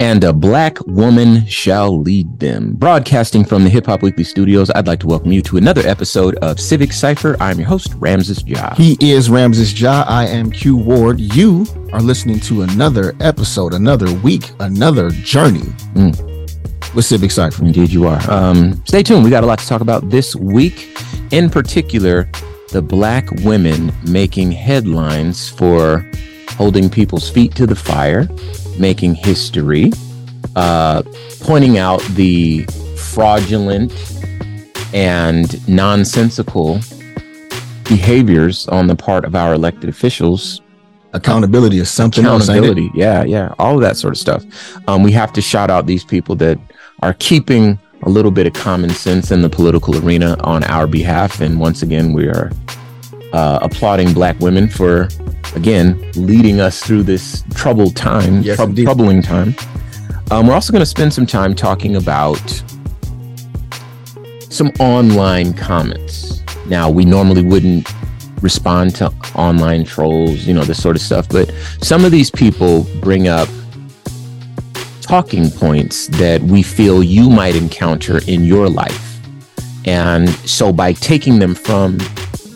[0.00, 2.74] and a black woman shall lead them.
[2.74, 6.34] Broadcasting from the Hip Hop Weekly studios, I'd like to welcome you to another episode
[6.36, 7.36] of Civic Cipher.
[7.40, 8.74] I'm your host, Ramses Ja.
[8.74, 10.04] He is Ramses Ja.
[10.06, 11.18] I am Q Ward.
[11.20, 15.60] You are listening to another episode, another week, another journey
[15.94, 16.94] mm.
[16.94, 17.64] with Civic Cipher.
[17.64, 18.20] Indeed, you are.
[18.30, 19.24] Um, stay tuned.
[19.24, 20.94] We got a lot to talk about this week.
[21.30, 22.28] In particular,
[22.70, 26.08] the black women making headlines for
[26.50, 28.28] holding people's feet to the fire
[28.78, 29.90] making history,
[30.54, 31.02] uh,
[31.40, 32.62] pointing out the
[32.96, 33.92] fraudulent
[34.92, 36.80] and nonsensical
[37.84, 40.60] behaviors on the part of our elected officials.
[41.12, 44.44] Accountability is something Accountability, else, yeah, yeah, all of that sort of stuff.
[44.88, 46.58] Um, we have to shout out these people that
[47.00, 51.40] are keeping a little bit of common sense in the political arena on our behalf.
[51.40, 52.50] And once again, we are
[53.32, 55.08] uh, applauding Black women for
[55.54, 59.54] again, leading us through this troubled time, yes, tr- troubling time.
[60.30, 62.62] Um, we're also going to spend some time talking about
[64.50, 66.42] some online comments.
[66.66, 67.88] Now, we normally wouldn't
[68.42, 72.86] respond to online trolls, you know, this sort of stuff, but some of these people
[73.00, 73.48] bring up
[75.00, 79.20] talking points that we feel you might encounter in your life.
[79.84, 81.98] And so by taking them from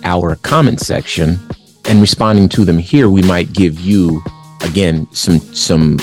[0.02, 1.38] our comment section,
[1.86, 4.22] and responding to them here, we might give you
[4.62, 5.98] again some some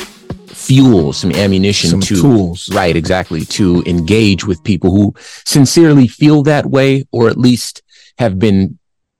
[0.47, 2.69] fuel, some ammunition some to tools.
[2.73, 5.13] Right, exactly, to engage with people who
[5.45, 7.81] sincerely feel that way or at least
[8.17, 8.77] have been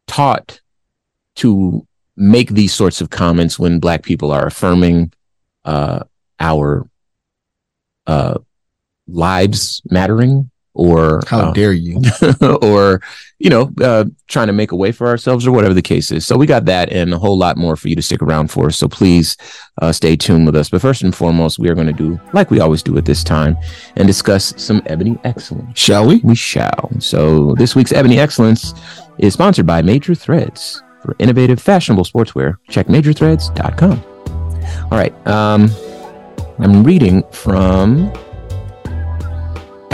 [0.07, 0.59] taught
[1.35, 5.13] to make these sorts of comments when black people are affirming
[5.65, 6.03] uh,
[6.39, 6.89] our
[8.07, 8.39] uh,
[9.07, 12.01] lives mattering or how uh, dare you.
[12.61, 13.01] or
[13.39, 16.25] you know uh, trying to make a way for ourselves or whatever the case is.
[16.25, 18.71] So we got that and a whole lot more for you to stick around for.
[18.71, 19.35] So please
[19.81, 20.69] uh, stay tuned with us.
[20.69, 23.23] But first and foremost we are going to do like we always do at this
[23.23, 23.57] time
[23.95, 25.77] and discuss some ebony excellence.
[25.77, 26.17] Shall we?
[26.23, 26.89] We shall.
[26.99, 28.73] So this week's ebony excellence
[29.17, 30.81] is sponsored by major threads.
[31.03, 34.03] For innovative fashionable sportswear check majorthreads.com
[34.91, 35.69] all right um
[36.59, 38.11] i'm reading from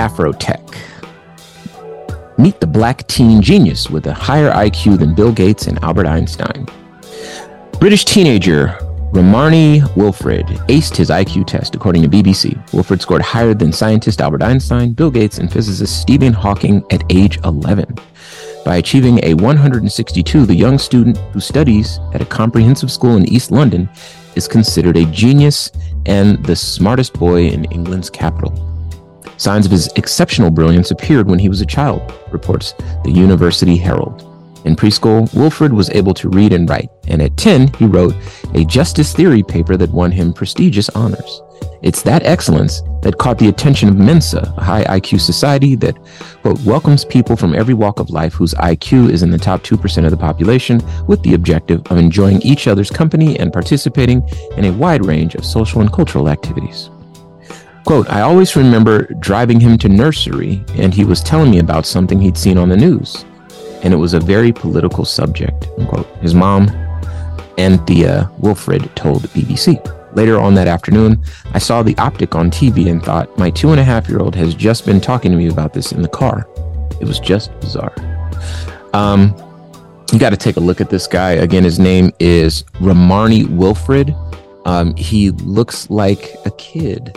[0.03, 0.75] Afrotech.
[2.37, 6.67] Meet the black teen genius with a higher IQ than Bill Gates and Albert Einstein.
[7.79, 8.77] British teenager
[9.13, 12.57] Ramarni Wilfred aced his IQ test, according to BBC.
[12.73, 17.37] Wilfred scored higher than scientist Albert Einstein, Bill Gates, and physicist Stephen Hawking at age
[17.45, 17.95] 11.
[18.65, 23.51] By achieving a 162, the young student who studies at a comprehensive school in East
[23.51, 23.87] London
[24.35, 25.71] is considered a genius
[26.05, 28.72] and the smartest boy in England's capital.
[29.43, 34.21] Signs of his exceptional brilliance appeared when he was a child, reports the University Herald.
[34.63, 38.15] In preschool, Wilfred was able to read and write, and at 10, he wrote
[38.53, 41.41] a justice theory paper that won him prestigious honors.
[41.81, 45.97] It's that excellence that caught the attention of Mensa, a high IQ society that,
[46.41, 50.05] quote, welcomes people from every walk of life whose IQ is in the top 2%
[50.05, 54.71] of the population with the objective of enjoying each other's company and participating in a
[54.71, 56.89] wide range of social and cultural activities.
[57.85, 62.19] Quote, I always remember driving him to nursery and he was telling me about something
[62.19, 63.25] he'd seen on the news.
[63.83, 66.07] And it was a very political subject, unquote.
[66.21, 66.69] His mom,
[67.57, 69.83] Anthea Wilfred, told BBC.
[70.16, 71.21] Later on that afternoon,
[71.53, 74.35] I saw the optic on TV and thought, my two and a half year old
[74.35, 76.47] has just been talking to me about this in the car.
[77.01, 77.94] It was just bizarre.
[78.94, 79.35] Um,
[80.13, 81.31] you got to take a look at this guy.
[81.31, 84.15] Again, his name is Ramarni Wilfred.
[84.65, 87.13] Um, he looks like a kid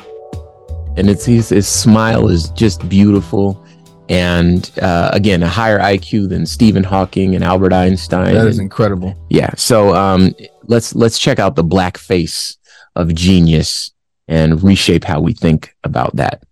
[0.97, 3.62] and it's his, his smile is just beautiful.
[4.09, 9.15] And uh, again a higher iq than stephen hawking and albert einstein that is incredible.
[9.31, 9.51] Yeah.
[9.57, 10.33] So um,
[10.65, 12.57] let's let's check out the black face
[12.95, 13.91] of genius
[14.29, 16.45] and reshape how we think about that.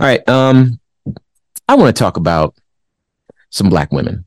[0.00, 0.26] All right.
[0.26, 0.80] Um,
[1.68, 2.54] i want to talk about
[3.50, 4.24] some black women.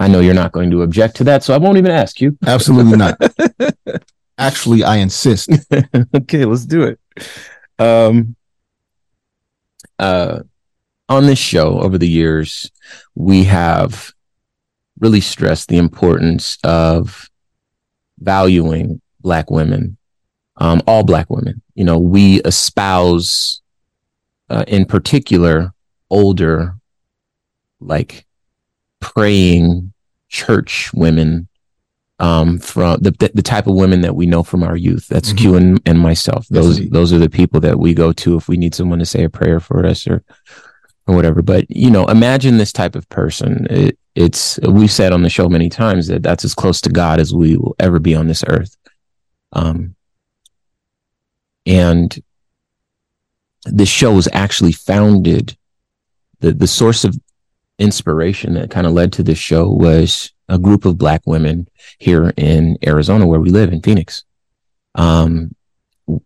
[0.00, 2.36] I know you're not going to object to that so i won't even ask you.
[2.46, 3.20] Absolutely not.
[4.36, 5.48] Actually i insist.
[6.16, 6.98] Okay let's do it.
[7.78, 8.34] Um
[9.98, 10.40] uh,
[11.08, 12.70] on this show over the years,
[13.14, 14.12] we have
[15.00, 17.28] really stressed the importance of
[18.18, 19.96] valuing Black women,
[20.56, 21.62] um, all Black women.
[21.74, 23.62] You know, we espouse,
[24.50, 25.72] uh, in particular,
[26.10, 26.76] older,
[27.80, 28.26] like
[29.00, 29.92] praying
[30.28, 31.47] church women
[32.20, 35.06] um, from the, the type of women that we know from our youth.
[35.08, 35.38] That's mm-hmm.
[35.38, 36.46] Q and, and myself.
[36.48, 39.06] Those yes, those are the people that we go to if we need someone to
[39.06, 40.22] say a prayer for us or
[41.06, 41.42] or whatever.
[41.42, 43.66] But you know, imagine this type of person.
[43.70, 47.20] It, it's we've said on the show many times that that's as close to God
[47.20, 48.76] as we will ever be on this earth.
[49.52, 49.94] Um,
[51.66, 52.20] and
[53.64, 55.56] this show was actually founded.
[56.40, 57.16] The the source of
[57.78, 61.68] inspiration that kind of led to this show was a group of black women
[61.98, 64.24] here in Arizona, where we live in Phoenix.
[64.94, 65.54] Um,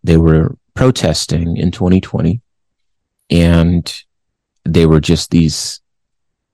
[0.03, 2.41] they were protesting in 2020
[3.29, 4.03] and
[4.65, 5.81] they were just these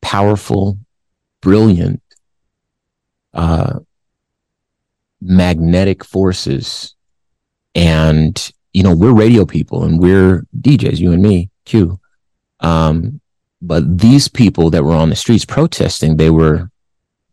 [0.02, 0.80] powerful,
[1.42, 2.02] brilliant,
[3.34, 3.80] uh,
[5.22, 6.96] magnetic forces.
[7.76, 12.00] And, you know, we're radio people and we're DJs, you and me, Q.
[12.62, 13.22] Um,
[13.62, 16.69] but these people that were on the streets protesting, they were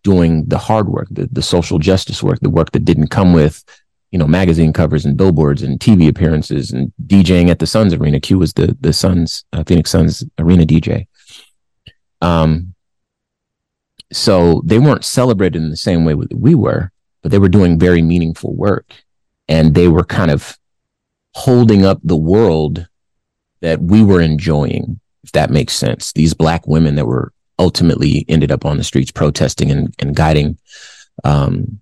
[0.07, 3.65] doing the hard work, the, the social justice work, the work that didn't come with,
[4.13, 8.21] you know, magazine covers and billboards and TV appearances and DJing at the Suns arena.
[8.21, 11.09] Q was the, the Suns, uh, Phoenix Suns arena DJ.
[12.23, 12.75] Um,
[14.13, 16.93] so they weren't celebrated in the same way we were,
[17.23, 18.93] but they were doing very meaningful work
[19.49, 20.57] and they were kind of
[21.35, 22.87] holding up the world
[23.61, 26.13] that we were enjoying if that makes sense.
[26.13, 30.59] These black women that were ultimately ended up on the streets protesting and, and guiding
[31.25, 31.81] um,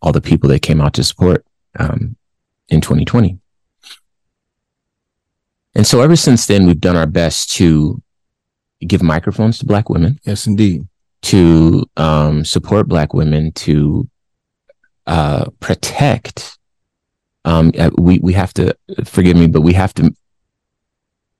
[0.00, 1.44] all the people that came out to support
[1.78, 2.16] um,
[2.68, 3.38] in 2020.
[5.74, 8.02] And so ever since then, we've done our best to
[8.86, 10.18] give microphones to black women.
[10.24, 10.86] Yes, indeed.
[11.22, 14.08] To um, support black women, to
[15.06, 16.58] uh, protect.
[17.44, 20.14] Um, uh, we we have to forgive me, but we have to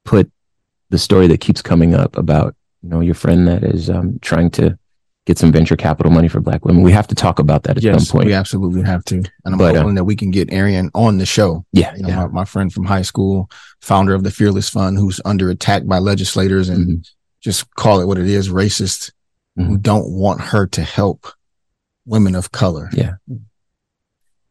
[0.05, 0.31] put
[0.91, 4.51] the story that keeps coming up about you know your friend that is um, trying
[4.53, 4.79] to
[5.29, 6.83] get some venture capital money for black women.
[6.83, 8.27] We have to talk about that at yes, some point.
[8.29, 9.17] We absolutely have to.
[9.17, 11.67] And I'm but, hoping uh, that we can get Arian on the show.
[11.71, 11.95] Yeah.
[11.95, 12.17] You know, yeah.
[12.17, 13.51] My, my, friend from high school,
[13.83, 17.01] founder of the Fearless Fund, who's under attack by legislators and mm-hmm.
[17.43, 19.13] just call it what it is, racist,
[19.59, 19.69] mm-hmm.
[19.69, 21.27] who don't want her to help
[22.07, 22.89] women of color.
[22.95, 23.17] Yeah.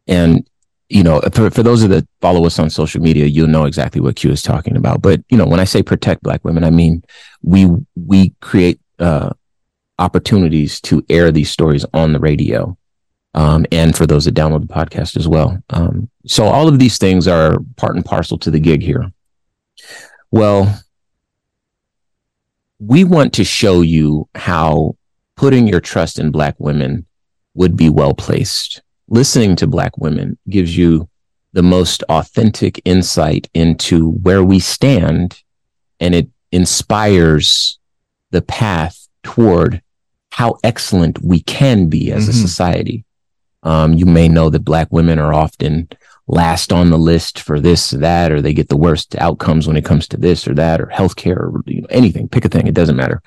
[0.05, 0.47] And
[0.89, 3.99] you know, for, for those of that follow us on social media, you'll know exactly
[3.99, 5.01] what Q is talking about.
[5.01, 7.03] But, you know, when I say protect black women, I mean,
[7.43, 9.31] we, we create, uh,
[9.99, 12.77] opportunities to air these stories on the radio.
[13.33, 15.61] Um, and for those that download the podcast as well.
[15.69, 19.11] Um, so all of these things are part and parcel to the gig here.
[20.31, 20.81] Well,
[22.79, 24.95] we want to show you how
[25.35, 27.05] putting your trust in black women
[27.53, 31.09] would be well placed listening to Black women gives you
[31.53, 35.41] the most authentic insight into where we stand
[35.99, 37.79] and it inspires
[38.31, 39.81] the path toward
[40.31, 42.31] how excellent we can be as mm-hmm.
[42.31, 43.05] a society.
[43.63, 45.89] Um, you may know that Black women are often
[46.27, 49.77] last on the list for this or that, or they get the worst outcomes when
[49.77, 52.29] it comes to this or that, or healthcare, or you know, anything.
[52.29, 53.21] Pick a thing; it doesn't matter.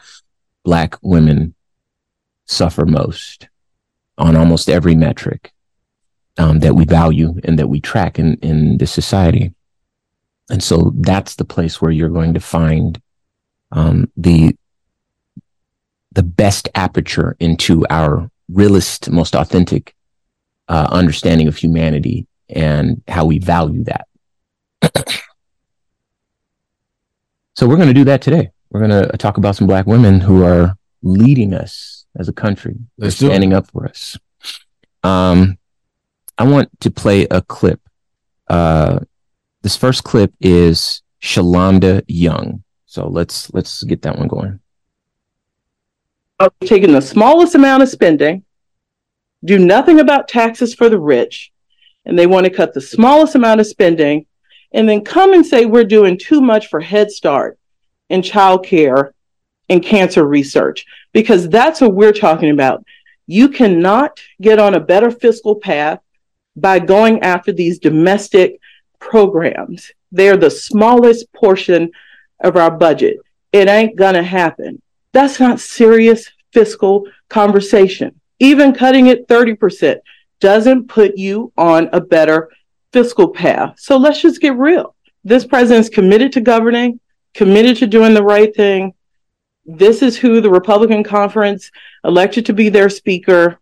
[0.64, 1.54] Black women
[2.46, 3.48] suffer most
[4.18, 5.52] on almost every metric
[6.38, 9.54] um, that we value and that we track in, in this society.
[10.50, 13.00] And so that's the place where you're going to find
[13.72, 14.56] um, the
[16.12, 19.94] the best aperture into our realist, most authentic
[20.68, 24.08] uh, understanding of humanity and how we value that.
[27.54, 28.50] so we're going to do that today.
[28.70, 32.76] We're going to talk about some black women who are leading us as a country.
[32.98, 34.18] They're standing up for us.
[35.02, 35.58] Um,
[36.40, 37.82] I want to play a clip.
[38.48, 39.00] Uh,
[39.60, 42.64] this first clip is Shalanda Young.
[42.86, 44.58] So let's let's get that one going.
[46.64, 48.42] Taking the smallest amount of spending,
[49.44, 51.52] do nothing about taxes for the rich,
[52.06, 54.24] and they want to cut the smallest amount of spending,
[54.72, 57.58] and then come and say we're doing too much for Head Start
[58.08, 59.12] and child care
[59.68, 62.82] and cancer research, because that's what we're talking about.
[63.26, 66.00] You cannot get on a better fiscal path
[66.56, 68.60] by going after these domestic
[68.98, 69.90] programs.
[70.12, 71.92] They're the smallest portion
[72.40, 73.18] of our budget.
[73.52, 74.80] It ain't going to happen.
[75.12, 78.20] That's not serious fiscal conversation.
[78.38, 79.98] Even cutting it 30%
[80.40, 82.50] doesn't put you on a better
[82.92, 83.74] fiscal path.
[83.78, 84.94] So let's just get real.
[85.22, 86.98] This president's committed to governing,
[87.34, 88.94] committed to doing the right thing.
[89.66, 91.70] This is who the Republican conference
[92.04, 93.59] elected to be their speaker.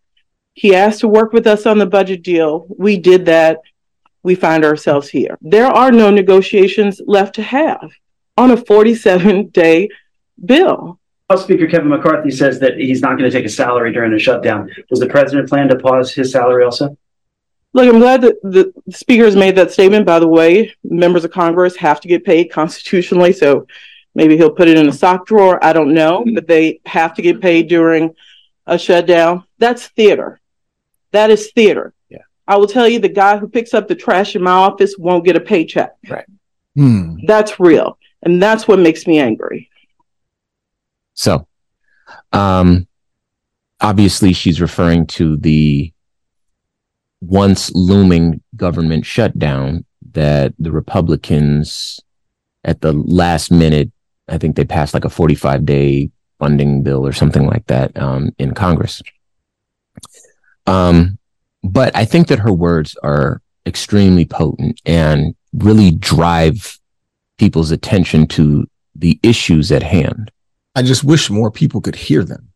[0.59, 2.67] He asked to work with us on the budget deal.
[2.69, 3.61] We did that.
[4.25, 5.39] We find ourselves here.
[5.41, 7.93] There are no negotiations left to have
[8.37, 9.89] on a 47 day
[10.45, 10.99] bill.
[11.31, 14.19] House Speaker Kevin McCarthy says that he's not going to take a salary during a
[14.19, 14.69] shutdown.
[14.89, 16.99] Does the president plan to pause his salary also?
[17.73, 20.07] Look, I'm glad that the speaker has made that statement.
[20.07, 23.69] By the way, members of Congress have to get paid constitutionally, so
[24.17, 25.65] maybe he'll put it in a sock drawer.
[25.65, 28.17] I don't know, but they have to get paid during
[28.67, 29.45] a shutdown.
[29.59, 30.41] That's theater.
[31.13, 31.95] That is theater.
[32.09, 32.19] Yeah.
[32.47, 35.25] I will tell you the guy who picks up the trash in my office won't
[35.25, 35.95] get a paycheck.
[36.09, 36.27] Right.
[36.75, 37.17] Hmm.
[37.27, 37.99] That's real.
[38.23, 39.71] And that's what makes me angry.
[41.15, 41.47] So,
[42.33, 42.87] um,
[43.81, 45.93] obviously, she's referring to the
[47.21, 52.01] once looming government shutdown that the Republicans
[52.65, 53.91] at the last minute,
[54.29, 58.31] I think they passed like a 45 day funding bill or something like that um,
[58.39, 59.03] in Congress.
[60.69, 61.19] Um,
[61.63, 66.79] but I think that her words are extremely potent and really drive
[67.39, 70.31] people's attention to the issues at hand.
[70.75, 72.51] I just wish more people could hear them,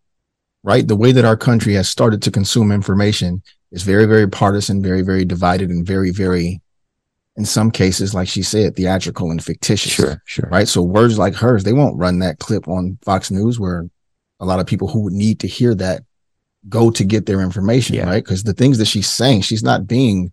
[0.62, 0.86] right?
[0.86, 5.02] The way that our country has started to consume information is very, very partisan, very,
[5.02, 6.60] very divided, and very, very,
[7.36, 9.92] in some cases, like she said, theatrical and fictitious.
[9.92, 10.48] Sure, sure.
[10.50, 10.68] Right.
[10.68, 13.88] So words like hers, they won't run that clip on Fox News where
[14.40, 16.02] a lot of people who would need to hear that
[16.68, 18.04] go to get their information, yeah.
[18.04, 18.24] right?
[18.24, 20.32] Because the things that she's saying, she's not being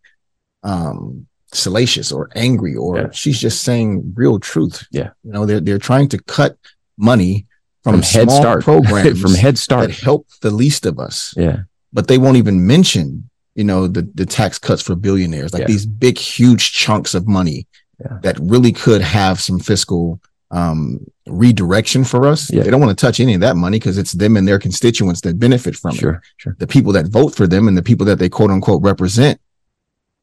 [0.63, 3.09] um salacious or angry or yeah.
[3.11, 4.85] she's just saying real truth.
[4.91, 5.11] Yeah.
[5.23, 6.57] You know, they're they're trying to cut
[6.97, 7.47] money
[7.83, 11.33] from, from Head Start programs from Head Start that help the least of us.
[11.37, 11.61] Yeah.
[11.91, 15.67] But they won't even mention, you know, the the tax cuts for billionaires, like yeah.
[15.67, 17.67] these big, huge chunks of money
[17.99, 18.19] yeah.
[18.21, 20.19] that really could have some fiscal
[20.51, 22.51] um redirection for us.
[22.51, 22.63] Yeah.
[22.63, 25.21] They don't want to touch any of that money because it's them and their constituents
[25.21, 26.21] that benefit from sure, it.
[26.37, 26.55] Sure.
[26.57, 29.39] The people that vote for them and the people that they quote unquote represent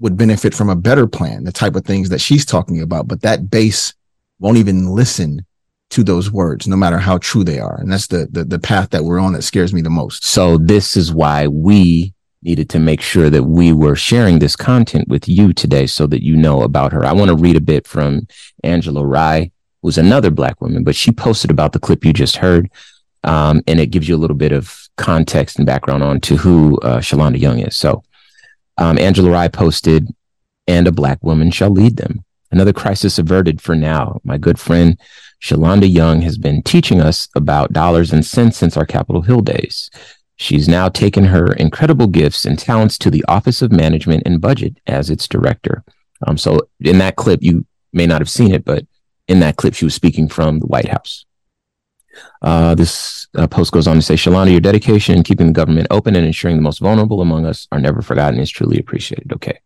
[0.00, 3.08] would benefit from a better plan, the type of things that she's talking about.
[3.08, 3.94] But that base
[4.38, 5.46] won't even listen
[5.90, 7.80] to those words, no matter how true they are.
[7.80, 10.24] And that's the, the, the path that we're on that scares me the most.
[10.24, 15.08] So this is why we needed to make sure that we were sharing this content
[15.08, 17.04] with you today so that you know about her.
[17.04, 18.26] I want to read a bit from
[18.62, 19.50] Angela Rye,
[19.86, 22.68] who's another black woman, but she posted about the clip you just heard.
[23.22, 26.76] Um, and it gives you a little bit of context and background on to who
[26.80, 27.76] uh, Shalanda Young is.
[27.76, 28.02] So
[28.78, 30.08] um, Angela Rye posted,
[30.66, 32.24] and a black woman shall lead them.
[32.50, 34.20] Another crisis averted for now.
[34.24, 34.98] My good friend
[35.40, 39.88] Shalanda Young has been teaching us about dollars and cents since our Capitol Hill days.
[40.34, 44.78] She's now taken her incredible gifts and talents to the Office of Management and Budget
[44.88, 45.84] as its director.
[46.26, 48.84] Um, so in that clip, you may not have seen it, but
[49.28, 51.24] in that clip, she was speaking from the White House.
[52.40, 55.88] Uh, this uh, post goes on to say, Shalanda, your dedication in keeping the government
[55.90, 59.32] open and ensuring the most vulnerable among us are never forgotten is truly appreciated.
[59.32, 59.60] Okay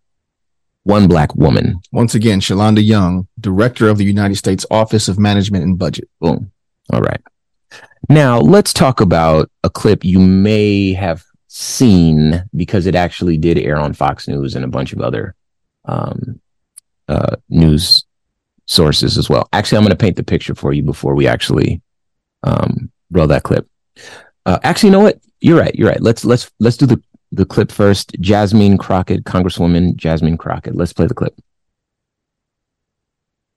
[0.85, 1.81] one black woman.
[1.93, 6.09] Once again, Shalanda Young, director of the United States Office of Management and Budget.
[6.21, 6.51] Boom.
[6.93, 7.21] All right.
[8.09, 13.77] Now let's talk about a clip you may have seen because it actually did air
[13.77, 15.35] on Fox News and a bunch of other
[15.85, 16.41] um,
[17.09, 18.05] uh, news
[18.71, 19.49] sources as well.
[19.53, 21.83] Actually, I'm going to paint the picture for you before we actually
[22.45, 23.69] um, roll that clip.
[24.47, 25.21] Uh, actually, you know what?
[25.41, 25.75] You're right.
[25.75, 26.01] You're right.
[26.01, 28.13] Let's let's let's do the the clip first.
[28.21, 30.75] Jasmine Crockett, Congresswoman Jasmine Crockett.
[30.75, 31.35] Let's play the clip.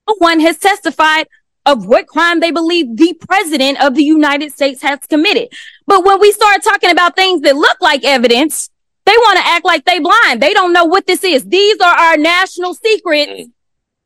[0.08, 1.27] No One has testified
[1.65, 5.48] of what crime they believe the president of the United States has committed.
[5.86, 8.70] But when we start talking about things that look like evidence,
[9.05, 10.41] they want to act like they blind.
[10.41, 11.46] They don't know what this is.
[11.46, 13.50] These are our national secrets.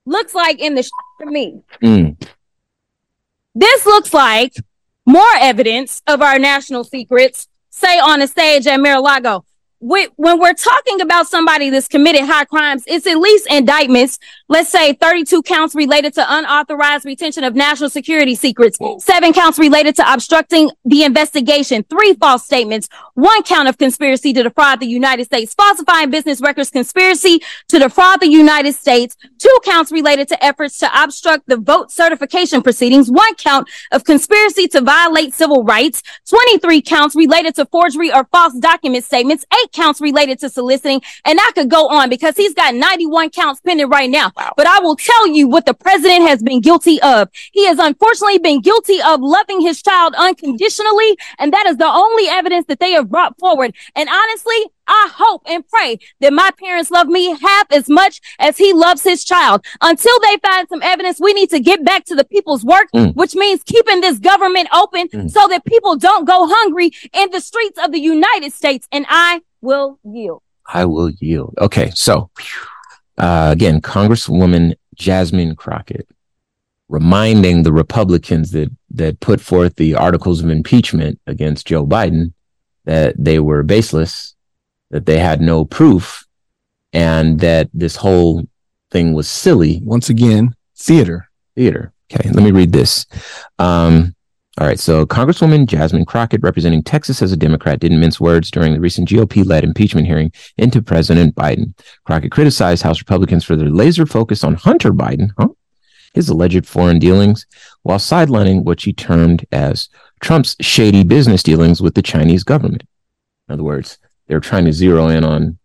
[0.08, 1.62] Looks like in the sh- to me.
[1.84, 2.26] Mm.
[3.54, 4.54] This looks like
[5.06, 9.44] more evidence of our national secrets, say on a stage at Mar-a-Lago
[9.80, 14.18] when we're talking about somebody that's committed high crimes, it's at least indictments.
[14.50, 19.96] Let's say 32 counts related to unauthorized retention of national security secrets, seven counts related
[19.98, 25.26] to obstructing the investigation, three false statements, one count of conspiracy to defraud the United
[25.26, 30.80] States, falsifying business records, conspiracy to defraud the United States, two counts related to efforts
[30.80, 36.82] to obstruct the vote certification proceedings, one count of conspiracy to violate civil rights, 23
[36.82, 41.02] counts related to forgery or false document statements, eight eight counts related to soliciting.
[41.26, 44.32] And I could go on because he's got 91 counts pending right now.
[44.36, 44.54] Wow.
[44.56, 47.30] But I will tell you what the president has been guilty of.
[47.52, 51.18] He has unfortunately been guilty of loving his child unconditionally.
[51.40, 53.76] And that is the only evidence that they have brought forward.
[53.96, 58.58] And honestly, I hope and pray that my parents love me half as much as
[58.58, 59.66] he loves his child.
[59.82, 63.14] Until they find some evidence, we need to get back to the people's work, mm.
[63.16, 65.30] which means keeping this government open mm.
[65.30, 68.88] so that people don't go hungry in the streets of the United States.
[68.92, 70.42] And I will yield.
[70.66, 71.56] I will yield.
[71.60, 71.92] Okay.
[71.94, 72.30] So,
[73.18, 76.08] uh, again, Congresswoman Jasmine Crockett
[76.90, 82.34] reminding the Republicans that, that put forth the articles of impeachment against Joe Biden
[82.86, 84.36] that they were baseless,
[84.92, 86.26] that they had no proof,
[86.94, 88.48] and that this whole
[88.92, 89.82] thing was silly.
[89.84, 91.30] Once again, theater.
[91.56, 91.94] Theater.
[92.14, 92.30] Okay.
[92.30, 93.06] Let me read this.
[93.60, 94.16] Um,
[94.60, 94.80] all right.
[94.80, 99.10] So Congresswoman Jasmine Crockett, representing Texas as a Democrat, didn't mince words during the recent
[99.10, 101.78] GOP led impeachment hearing into President Biden.
[102.06, 105.50] Crockett criticized House Republicans for their laser focus on Hunter Biden, huh?
[106.14, 107.46] his alleged foreign dealings
[107.84, 109.90] while sidelining what she termed as
[110.22, 112.84] Trump's shady business dealings with the Chinese government.
[113.48, 115.58] In other words, they're trying to zero in on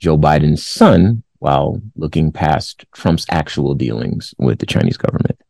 [0.00, 5.40] Joe Biden's son while looking past Trump's actual dealings with the Chinese government.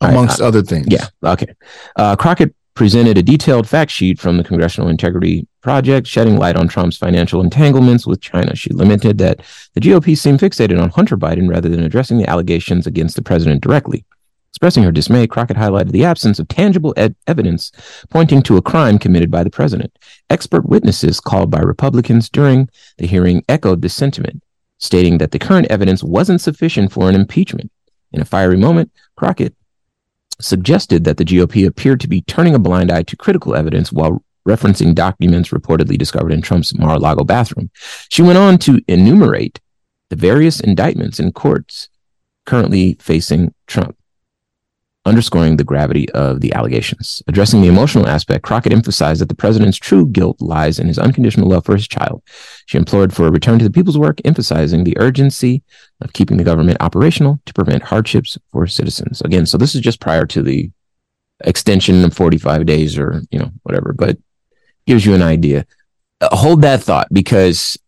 [0.00, 0.86] Amongst I, I, other things.
[0.88, 1.06] Yeah.
[1.24, 1.54] Okay.
[1.96, 6.68] Uh, Crockett presented a detailed fact sheet from the Congressional Integrity Project, shedding light on
[6.68, 8.54] Trump's financial entanglements with China.
[8.54, 9.40] She lamented that
[9.74, 13.62] the GOP seemed fixated on Hunter Biden rather than addressing the allegations against the president
[13.62, 14.04] directly.
[14.56, 17.70] Expressing her dismay, Crockett highlighted the absence of tangible ed- evidence
[18.08, 19.98] pointing to a crime committed by the president.
[20.30, 24.42] Expert witnesses called by Republicans during the hearing echoed this sentiment,
[24.78, 27.70] stating that the current evidence wasn't sufficient for an impeachment.
[28.12, 29.54] In a fiery moment, Crockett
[30.40, 34.24] suggested that the GOP appeared to be turning a blind eye to critical evidence while
[34.48, 37.70] referencing documents reportedly discovered in Trump's Mar a Lago bathroom.
[38.08, 39.60] She went on to enumerate
[40.08, 41.90] the various indictments in courts
[42.46, 43.98] currently facing Trump
[45.06, 47.22] underscoring the gravity of the allegations.
[47.26, 51.48] Addressing the emotional aspect, Crockett emphasized that the president's true guilt lies in his unconditional
[51.48, 52.22] love for his child.
[52.66, 55.62] She implored for a return to the people's work, emphasizing the urgency
[56.00, 59.22] of keeping the government operational to prevent hardships for citizens.
[59.22, 60.70] Again, so this is just prior to the
[61.44, 64.18] extension of 45 days or, you know, whatever, but
[64.86, 65.66] gives you an idea.
[66.20, 67.78] Uh, hold that thought because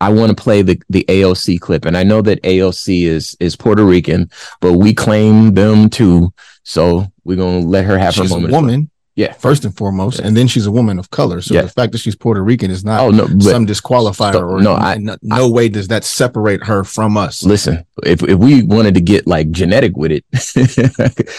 [0.00, 3.56] I want to play the the AOC clip, and I know that AOC is is
[3.56, 4.30] Puerto Rican,
[4.60, 6.32] but we claim them too.
[6.68, 8.50] So we're gonna let her have she's her moment.
[8.50, 10.26] She's a woman, yeah, first and foremost, yeah.
[10.26, 11.40] and then she's a woman of color.
[11.40, 11.62] So yeah.
[11.62, 14.74] the fact that she's Puerto Rican is not oh no some disqualifier so, or no,
[14.74, 17.42] I, no, no I, way does that separate her from us.
[17.42, 20.26] Listen, if if we wanted to get like genetic with it,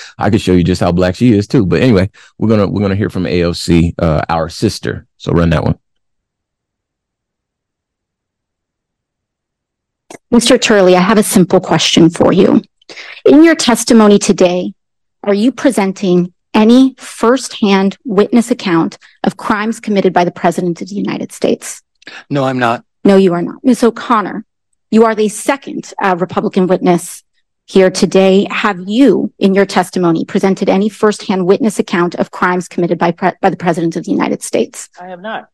[0.18, 1.64] I could show you just how black she is too.
[1.64, 2.10] But anyway,
[2.40, 5.06] we're gonna we're gonna hear from AOC, uh, our sister.
[5.18, 5.78] So run that one.
[10.34, 10.60] Mr.
[10.60, 12.64] Turley, I have a simple question for you.
[13.26, 14.74] In your testimony today,
[15.24, 20.96] are you presenting any firsthand witness account of crimes committed by the President of the
[20.96, 21.82] United States?
[22.30, 22.84] No, I'm not.
[23.04, 23.64] No, you are not.
[23.64, 23.84] Ms.
[23.84, 24.46] O'Connor,
[24.92, 27.24] you are the second uh, Republican witness
[27.66, 28.48] here today.
[28.50, 33.34] Have you, in your testimony, presented any firsthand witness account of crimes committed by, pre-
[33.42, 34.90] by the President of the United States?
[35.00, 35.50] I have not.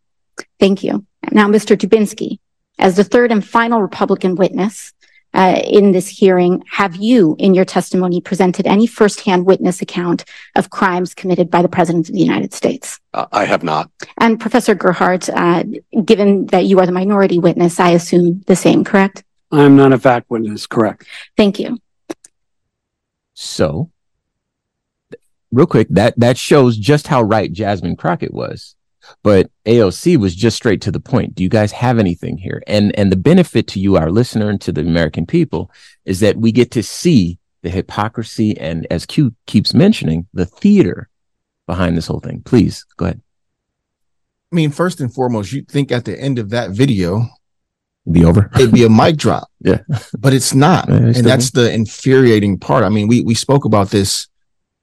[0.59, 1.05] Thank you.
[1.31, 1.75] Now, Mr.
[1.75, 2.39] Dubinsky,
[2.79, 4.93] as the third and final Republican witness
[5.35, 11.13] in this hearing, have you, in your testimony, presented any firsthand witness account of crimes
[11.13, 12.99] committed by the President of the United States?
[13.13, 13.91] Uh, I have not.
[14.17, 15.63] And Professor Gerhardt, uh,
[16.03, 19.23] given that you are the minority witness, I assume the same, correct?
[19.51, 21.05] I'm not a fact witness, correct.
[21.37, 21.79] Thank you.
[23.33, 23.91] So,
[25.51, 28.75] real quick, that that shows just how right Jasmine Crockett was
[29.23, 31.35] but AOC was just straight to the point.
[31.35, 32.63] Do you guys have anything here?
[32.67, 35.71] And and the benefit to you, our listener, and to the American people
[36.05, 41.09] is that we get to see the hypocrisy and as Q keeps mentioning, the theater
[41.67, 42.41] behind this whole thing.
[42.43, 43.21] Please go ahead.
[44.51, 47.27] I mean, first and foremost, you think at the end of that video,
[48.09, 48.51] be over.
[48.55, 49.49] It'd be a mic drop.
[49.59, 49.81] Yeah.
[50.17, 50.87] But it's not.
[50.87, 52.83] Yeah, and that's the infuriating part.
[52.83, 54.27] I mean, we we spoke about this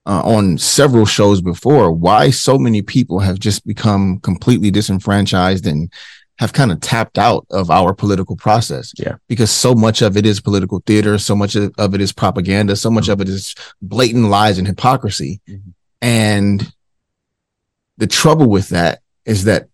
[0.07, 5.93] uh, on several shows before why so many people have just become completely disenfranchised and
[6.39, 8.93] have kind of tapped out of our political process.
[8.99, 9.17] Yeah.
[9.29, 12.91] Because so much of it is political theater, so much of it is propaganda, so
[12.91, 13.13] much mm-hmm.
[13.13, 15.41] of it is blatant lies and hypocrisy.
[15.49, 15.71] Mm-hmm.
[16.01, 16.73] And
[17.99, 19.69] the trouble with that is that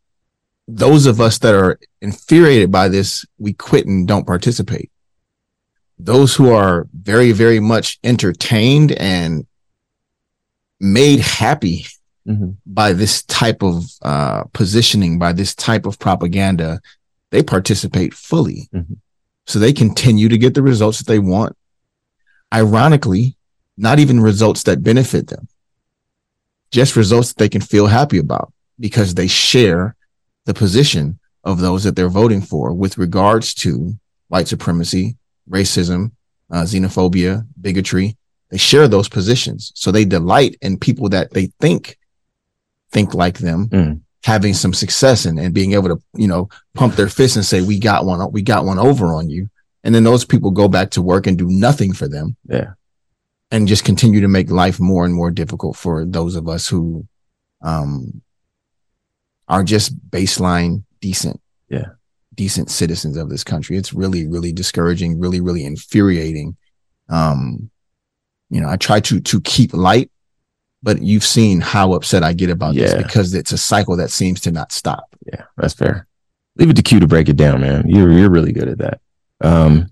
[0.66, 4.90] those of us that are infuriated by this, we quit and don't participate.
[5.98, 9.46] Those who are very, very much entertained and
[10.80, 11.86] made happy
[12.26, 12.50] mm-hmm.
[12.66, 16.80] by this type of uh, positioning, by this type of propaganda,
[17.30, 18.68] they participate fully.
[18.72, 18.94] Mm-hmm.
[19.46, 21.56] So they continue to get the results that they want.
[22.52, 23.36] Ironically,
[23.76, 25.48] not even results that benefit them,
[26.70, 29.96] just results that they can feel happy about because they share
[30.44, 33.94] the position of those that they're voting for with regards to
[34.28, 35.16] white supremacy,
[35.48, 36.12] racism,
[36.50, 38.17] uh, xenophobia, bigotry,
[38.50, 39.72] they share those positions.
[39.74, 41.98] So they delight in people that they think
[42.90, 44.00] think like them, mm.
[44.24, 47.61] having some success and, and being able to, you know, pump their fists and say,
[47.61, 49.48] we got one, we got one over on you.
[49.84, 52.37] And then those people go back to work and do nothing for them.
[52.48, 52.72] Yeah.
[53.50, 57.06] And just continue to make life more and more difficult for those of us who
[57.61, 58.22] um
[59.48, 61.40] are just baseline decent.
[61.68, 61.87] Yeah.
[62.34, 63.76] Decent citizens of this country.
[63.76, 66.56] It's really, really discouraging, really, really infuriating.
[67.08, 67.70] Um,
[68.50, 70.11] you know, I try to to keep light,
[70.82, 72.84] but you've seen how upset I get about yeah.
[72.84, 75.14] this because it's a cycle that seems to not stop.
[75.26, 76.06] Yeah, that's fair.
[76.56, 77.88] Leave it to Q to break it down, man.
[77.88, 79.00] You're you're really good at that.
[79.40, 79.90] Um,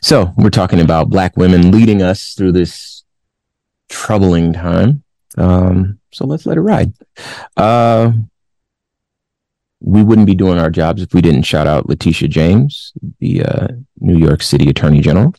[0.00, 3.04] So we're talking about black women leading us through this
[3.88, 5.02] troubling time.
[5.36, 6.92] Um, so let's let it ride.
[7.56, 8.12] Uh,
[9.80, 13.68] we wouldn't be doing our jobs if we didn't shout out Letitia James, the uh,
[14.00, 15.34] New York City Attorney General.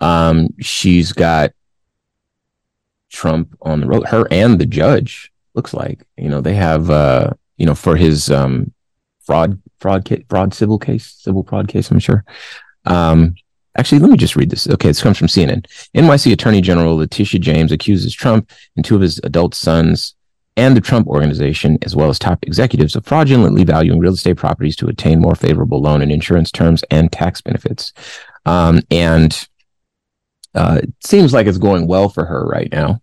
[0.00, 1.52] Um, she's got
[3.10, 4.06] Trump on the road.
[4.08, 8.30] Her and the judge looks like you know they have uh, you know for his
[8.30, 8.72] um,
[9.24, 11.90] fraud fraud fraud civil case civil fraud case.
[11.90, 12.24] I'm sure.
[12.84, 13.34] Um,
[13.76, 14.68] actually, let me just read this.
[14.68, 15.66] Okay, this comes from CNN.
[15.94, 20.14] NYC Attorney General Letitia James accuses Trump and two of his adult sons
[20.58, 24.76] and the Trump organization, as well as top executives, of fraudulently valuing real estate properties
[24.76, 27.92] to attain more favorable loan and insurance terms and tax benefits.
[28.46, 29.46] Um, and
[30.56, 33.00] uh, it seems like it's going well for her right now.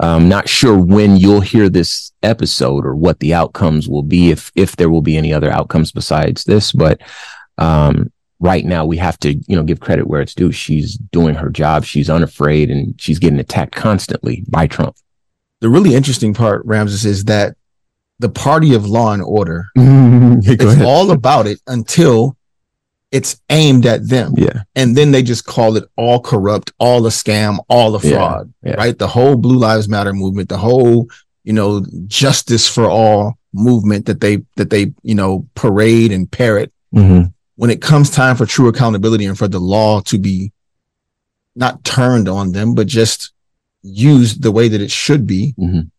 [0.00, 4.52] I'm not sure when you'll hear this episode or what the outcomes will be, if
[4.54, 6.72] if there will be any other outcomes besides this.
[6.72, 7.00] But
[7.56, 10.52] um, right now, we have to, you know, give credit where it's due.
[10.52, 11.84] She's doing her job.
[11.84, 14.96] She's unafraid, and she's getting attacked constantly by Trump.
[15.60, 17.56] The really interesting part, Ramses, is that
[18.18, 22.36] the party of law and order it's it's all about it until
[23.16, 24.34] it's aimed at them.
[24.36, 24.62] Yeah.
[24.74, 28.74] And then they just call it all corrupt, all a scam, all a fraud, yeah.
[28.74, 28.96] right?
[28.98, 31.08] The whole Blue Lives Matter movement, the whole,
[31.44, 36.70] you know, justice for all movement that they, that they, you know, parade and parrot
[36.94, 37.32] Mhm.
[37.56, 40.52] when it comes time for true accountability and for the law to be
[41.54, 43.32] not turned on them, but just
[43.82, 45.90] used the way that it should be, Mhm.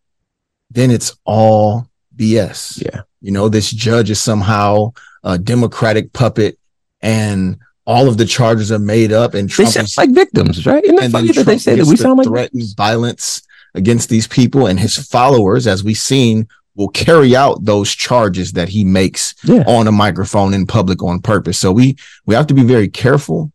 [0.70, 2.80] then it's all BS.
[2.84, 3.00] Yeah.
[3.20, 4.92] You know, this judge is somehow
[5.24, 6.56] a Democratic puppet
[7.00, 10.84] and all of the charges are made up and They sound like victims, right?
[10.84, 13.42] Isn't and funny that they Trump say that we sound like threaten violence
[13.74, 18.68] against these people and his followers, as we've seen, will carry out those charges that
[18.68, 19.64] he makes Yeah.
[19.66, 21.58] on a microphone in public on purpose.
[21.58, 23.52] So we we have to be very careful.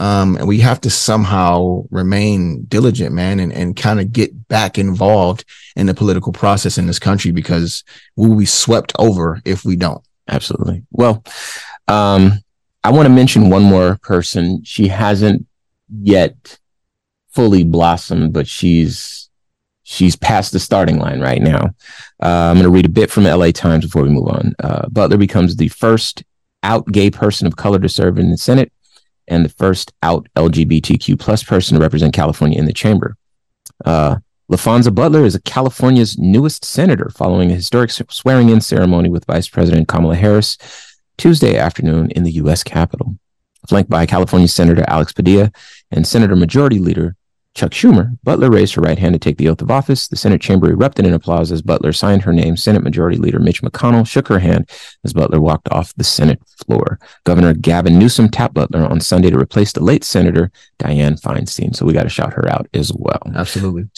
[0.00, 4.78] Um, and we have to somehow remain diligent, man, and, and kind of get back
[4.78, 5.44] involved
[5.74, 7.82] in the political process in this country because
[8.14, 10.00] we'll be swept over if we don't.
[10.28, 10.84] Absolutely.
[10.92, 11.24] Well,
[11.88, 12.34] um,
[12.88, 14.64] I want to mention one more person.
[14.64, 15.46] She hasn't
[16.00, 16.58] yet
[17.28, 19.28] fully blossomed, but she's
[19.82, 21.74] she's past the starting line right now.
[22.22, 24.54] Uh, I'm going to read a bit from the LA Times before we move on.
[24.64, 26.24] Uh, Butler becomes the first
[26.62, 28.72] out gay person of color to serve in the Senate
[29.26, 33.18] and the first out LGBTQ plus person to represent California in the chamber.
[33.84, 34.16] Uh,
[34.50, 39.88] Laphonza Butler is California's newest senator following a historic swearing in ceremony with Vice President
[39.88, 40.56] Kamala Harris
[41.18, 42.62] Tuesday afternoon in the U.S.
[42.62, 43.18] Capitol.
[43.68, 45.52] Flanked by California Senator Alex Padilla
[45.90, 47.16] and Senator Majority Leader
[47.58, 50.06] Chuck Schumer, Butler raised her right hand to take the oath of office.
[50.06, 52.56] The Senate chamber erupted in applause as Butler signed her name.
[52.56, 54.70] Senate Majority Leader Mitch McConnell shook her hand
[55.04, 57.00] as Butler walked off the Senate floor.
[57.24, 61.74] Governor Gavin Newsom tapped Butler on Sunday to replace the late Senator Dianne Feinstein.
[61.74, 63.22] So we got to shout her out as well.
[63.34, 63.86] Absolutely.